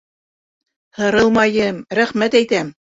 Һырылмайым, 1.01 1.81
рәхмәт 2.03 2.41
әйтәм. 2.43 2.79